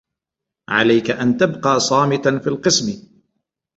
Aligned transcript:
عليك 0.69 1.11
أن 1.11 1.37
تبقى 1.37 1.79
صامتا 1.79 2.39
في 2.39 2.47
القسم. 2.49 3.07